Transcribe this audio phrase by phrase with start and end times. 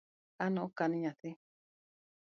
[0.45, 1.29] An ok an nyathi